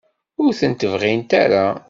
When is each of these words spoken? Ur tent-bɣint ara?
Ur 0.43 0.51
tent-bɣint 0.59 1.31
ara? 1.43 1.65